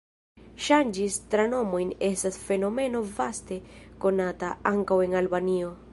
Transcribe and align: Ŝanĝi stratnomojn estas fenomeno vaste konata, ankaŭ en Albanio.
Ŝanĝi 0.67 1.03
stratnomojn 1.15 1.91
estas 2.09 2.39
fenomeno 2.47 3.03
vaste 3.21 3.61
konata, 4.07 4.53
ankaŭ 4.73 5.03
en 5.09 5.19
Albanio. 5.25 5.75